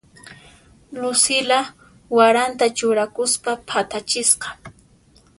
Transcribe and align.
Lucila 0.99 1.59
waranta 2.17 2.65
churakuspa 2.77 3.51
phatachisqa. 3.69 4.47